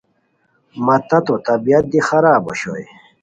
[0.85, 2.85] مہ تتو طبیعت دی خراب اوشوئے